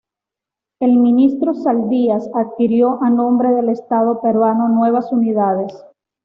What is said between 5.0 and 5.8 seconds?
unidades.